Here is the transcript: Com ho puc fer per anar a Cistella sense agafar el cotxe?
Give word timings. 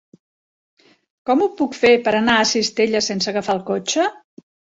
Com 1.29 1.43
ho 1.45 1.49
puc 1.59 1.77
fer 1.81 1.91
per 2.07 2.15
anar 2.21 2.39
a 2.39 2.47
Cistella 2.53 3.03
sense 3.09 3.31
agafar 3.35 3.57
el 3.61 3.63
cotxe? 3.71 4.09